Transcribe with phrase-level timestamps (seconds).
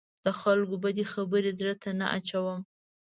[0.25, 2.59] د خلکو بدې خبرې زړه ته نه اچوم.